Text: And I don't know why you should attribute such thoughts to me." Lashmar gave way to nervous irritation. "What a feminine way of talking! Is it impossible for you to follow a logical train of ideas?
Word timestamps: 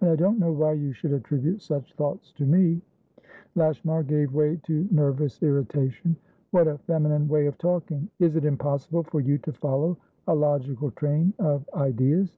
And 0.00 0.10
I 0.10 0.16
don't 0.16 0.40
know 0.40 0.50
why 0.50 0.72
you 0.72 0.92
should 0.92 1.12
attribute 1.12 1.62
such 1.62 1.94
thoughts 1.94 2.32
to 2.32 2.44
me." 2.44 2.80
Lashmar 3.54 4.02
gave 4.02 4.34
way 4.34 4.58
to 4.64 4.88
nervous 4.90 5.40
irritation. 5.40 6.16
"What 6.50 6.66
a 6.66 6.78
feminine 6.78 7.28
way 7.28 7.46
of 7.46 7.56
talking! 7.58 8.08
Is 8.18 8.34
it 8.34 8.44
impossible 8.44 9.04
for 9.04 9.20
you 9.20 9.38
to 9.38 9.52
follow 9.52 9.96
a 10.26 10.34
logical 10.34 10.90
train 10.90 11.32
of 11.38 11.64
ideas? 11.74 12.34